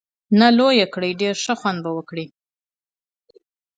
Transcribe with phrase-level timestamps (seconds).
[0.39, 2.25] نه، لویه یې کړه، ډېر ښه خوند به وکړي.